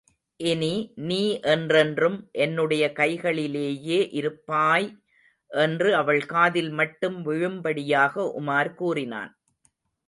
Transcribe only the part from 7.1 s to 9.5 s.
விழும்படியாக உமார் கூறினான்.